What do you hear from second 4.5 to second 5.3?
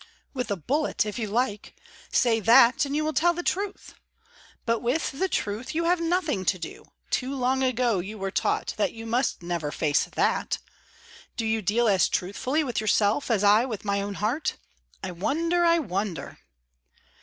But with the